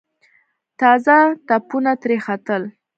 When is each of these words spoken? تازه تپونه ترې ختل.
تازه 0.79 1.17
تپونه 1.47 1.91
ترې 2.01 2.17
ختل. 2.25 2.63